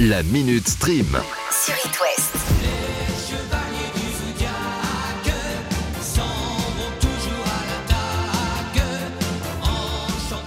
[0.00, 1.08] La Minute Stream.
[1.50, 2.36] sur It West.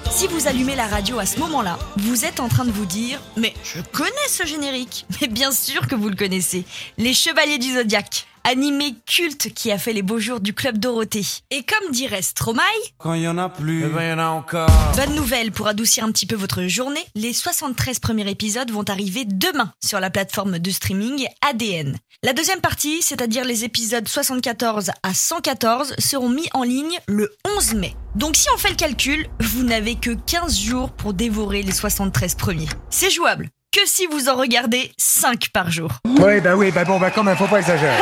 [0.09, 3.19] Si vous allumez la radio à ce moment-là, vous êtes en train de vous dire
[3.35, 6.63] Mais je connais ce générique Mais bien sûr que vous le connaissez
[6.97, 11.25] Les Chevaliers du Zodiaque Animé culte qui a fait les beaux jours du Club Dorothée.
[11.51, 12.61] Et comme dirait Stromae,
[12.97, 14.69] Quand il y en a plus, eh ben, il y en a encore.
[14.95, 19.25] bonne nouvelle pour adoucir un petit peu votre journée, les 73 premiers épisodes vont arriver
[19.25, 21.97] demain sur la plateforme de streaming ADN.
[22.23, 27.75] La deuxième partie, c'est-à-dire les épisodes 74 à 114, seront mis en ligne le 11
[27.75, 27.95] mai.
[28.15, 32.35] Donc si on fait le calcul, vous n'avez que 15 jours pour dévorer les 73
[32.35, 32.67] premiers.
[32.89, 33.49] C'est jouable.
[33.71, 35.91] Que si vous en regardez 5 par jour.
[36.05, 37.95] Oui, bah oui, bah bon, bah quand même, faut pas exagérer.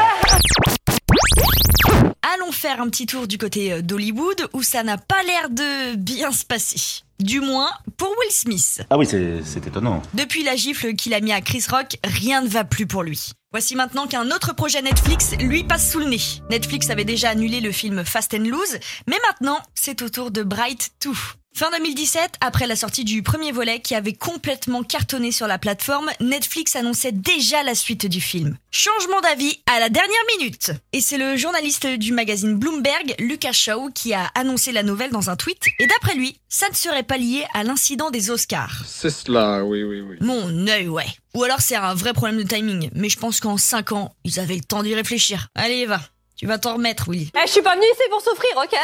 [2.33, 5.95] Allons faire un petit tour du côté euh, d'Hollywood où ça n'a pas l'air de
[5.95, 7.03] bien se passer.
[7.19, 8.81] Du moins pour Will Smith.
[8.89, 10.01] Ah oui, c'est c'est étonnant.
[10.15, 13.33] Depuis la gifle qu'il a mis à Chris Rock, rien ne va plus pour lui.
[13.51, 16.21] Voici maintenant qu'un autre projet Netflix lui passe sous le nez.
[16.49, 20.41] Netflix avait déjà annulé le film Fast and Loose, mais maintenant c'est au tour de
[20.41, 21.11] Bright 2.
[21.55, 26.09] Fin 2017, après la sortie du premier volet qui avait complètement cartonné sur la plateforme,
[26.21, 28.55] Netflix annonçait déjà la suite du film.
[28.71, 30.71] Changement d'avis à la dernière minute.
[30.93, 35.29] Et c'est le journaliste du magazine Bloomberg, Lucas Shaw, qui a annoncé la nouvelle dans
[35.29, 35.61] un tweet.
[35.79, 38.83] Et d'après lui, ça ne serait pas lié à l'incident des Oscars.
[38.85, 40.17] C'est cela, oui, oui, oui.
[40.21, 41.07] Mon œil, ouais.
[41.33, 42.89] Ou alors c'est un vrai problème de timing.
[42.93, 45.47] Mais je pense qu'en 5 ans, ils avaient le temps d'y réfléchir.
[45.55, 45.99] Allez, va.
[46.37, 47.29] Tu vas t'en remettre, Willy.
[47.35, 48.77] Eh, je suis pas venue ici pour souffrir, ok?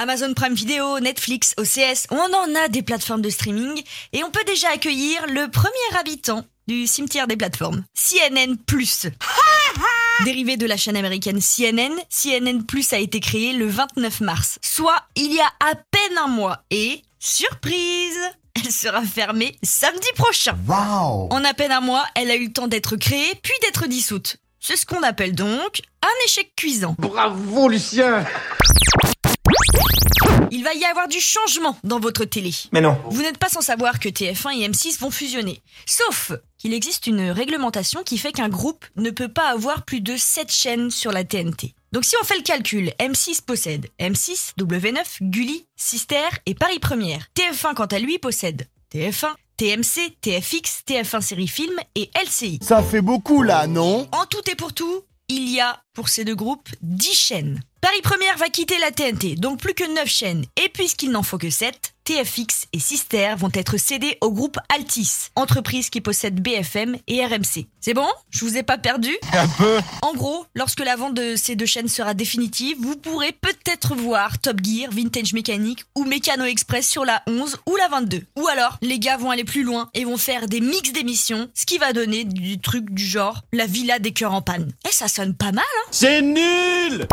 [0.00, 3.82] Amazon Prime Video, Netflix, OCS, on en a des plateformes de streaming
[4.12, 8.56] et on peut déjà accueillir le premier habitant du cimetière des plateformes, CNN+.
[10.24, 15.02] Dérivé de la chaîne américaine CNN, CNN Plus a été créé le 29 mars, soit
[15.16, 16.62] il y a à peine un mois.
[16.70, 18.20] Et, surprise,
[18.54, 20.56] elle sera fermée samedi prochain.
[20.68, 24.36] En à peine un mois, elle a eu le temps d'être créée puis d'être dissoute.
[24.60, 26.94] C'est ce qu'on appelle donc un échec cuisant.
[26.98, 28.24] Bravo, Lucien
[30.50, 32.52] Il va y avoir du changement dans votre télé.
[32.72, 32.98] Mais non.
[33.10, 35.62] Vous n'êtes pas sans savoir que TF1 et M6 vont fusionner.
[35.86, 40.16] Sauf qu'il existe une réglementation qui fait qu'un groupe ne peut pas avoir plus de
[40.16, 41.74] 7 chaînes sur la TNT.
[41.92, 47.26] Donc si on fait le calcul, M6 possède M6, W9, Gulli, Sister et Paris Première.
[47.36, 52.60] TF1 quant à lui possède TF1, TMC, TFX, TF1 Série Film et LCI.
[52.62, 54.08] Ça fait beaucoup là, non?
[54.12, 57.60] En tout et pour tout, il y a pour ces deux groupes 10 chaînes.
[57.80, 60.44] Paris Première va quitter la TNT, donc plus que 9 chaînes.
[60.56, 65.28] Et puisqu'il n'en faut que 7, TFX et Sister vont être cédés au groupe Altis,
[65.36, 67.66] entreprise qui possède BFM et RMC.
[67.82, 68.06] C'est bon?
[68.30, 69.10] Je vous ai pas perdu?
[69.34, 69.78] Un peu.
[70.00, 74.38] En gros, lorsque la vente de ces deux chaînes sera définitive, vous pourrez peut-être voir
[74.38, 78.22] Top Gear, Vintage Mécanique ou Mécano Express sur la 11 ou la 22.
[78.38, 81.66] Ou alors, les gars vont aller plus loin et vont faire des mix d'émissions, ce
[81.66, 84.72] qui va donner du truc du genre la villa des cœurs en panne.
[84.88, 85.88] Eh, ça sonne pas mal, hein?
[85.90, 87.06] C'est nul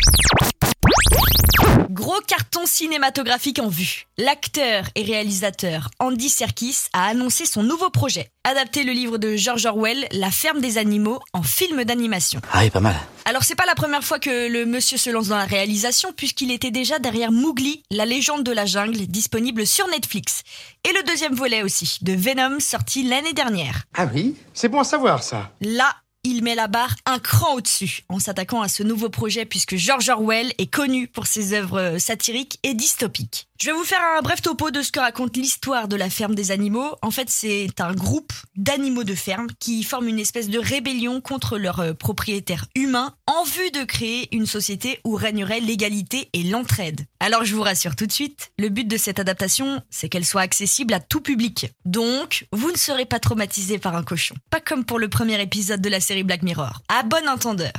[1.90, 4.06] Gros carton cinématographique en vue.
[4.18, 8.29] L'acteur et réalisateur Andy Serkis a annoncé son nouveau projet.
[8.44, 12.41] Adapter le livre de George Orwell, La ferme des animaux, en film d'animation.
[12.51, 12.96] Ah oui, pas mal.
[13.25, 16.51] Alors c'est pas la première fois que le monsieur se lance dans la réalisation puisqu'il
[16.51, 20.44] était déjà derrière Mowgli, la légende de la jungle, disponible sur Netflix.
[20.88, 23.84] Et le deuxième volet aussi, de Venom, sorti l'année dernière.
[23.96, 24.35] Ah oui?
[24.53, 25.52] C'est bon à savoir, ça.
[25.62, 29.75] Là, il met la barre un cran au-dessus en s'attaquant à ce nouveau projet puisque
[29.75, 33.47] George Orwell est connu pour ses œuvres euh, satiriques et dystopiques.
[33.57, 36.35] Je vais vous faire un bref topo de ce que raconte l'histoire de la ferme
[36.35, 36.97] des animaux.
[37.01, 41.57] En fait, c'est un groupe d'animaux de ferme qui forment une espèce de rébellion contre
[41.57, 47.05] leurs euh, propriétaires humains en vue de créer une société où régnerait l'égalité et l'entraide.
[47.21, 50.41] Alors je vous rassure tout de suite, le but de cette adaptation, c'est qu'elle soit
[50.41, 51.72] accessible à tout public.
[51.85, 54.35] Donc, vous ne serez pas traumatisé par un cochon.
[54.49, 56.81] Pas comme pour le premier épisode de la série Black Mirror.
[56.89, 57.72] À bon entendeur.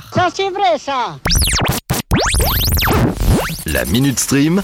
[3.67, 4.63] La Minute Stream.